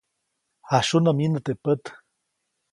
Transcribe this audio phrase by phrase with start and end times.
[0.69, 1.83] Jasyunä myinä teʼ pät.